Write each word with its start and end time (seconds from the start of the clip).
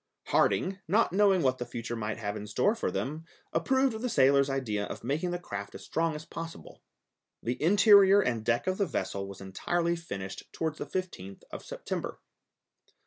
Harding, 0.29 0.79
not 0.87 1.13
knowing 1.13 1.43
what 1.43 1.59
the 1.59 1.65
future 1.67 1.95
might 1.95 2.17
have 2.17 2.35
in 2.35 2.47
store 2.47 2.73
for 2.73 2.89
them, 2.89 3.23
approved 3.53 3.99
the 4.01 4.09
sailor's 4.09 4.49
idea 4.49 4.83
of 4.85 5.03
making 5.03 5.29
the 5.29 5.37
craft 5.37 5.75
as 5.75 5.85
strong 5.85 6.15
as 6.15 6.25
possible. 6.25 6.81
The 7.43 7.61
interior 7.61 8.19
and 8.19 8.43
deck 8.43 8.65
of 8.65 8.79
the 8.79 8.87
vessel 8.87 9.27
was 9.27 9.41
entirely 9.41 9.95
finished 9.95 10.51
towards 10.51 10.79
the 10.79 10.87
15th 10.87 11.43
of 11.51 11.63
September. 11.63 12.19